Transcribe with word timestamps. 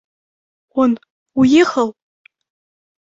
Он 0.79 0.91
уехал? 1.35 1.93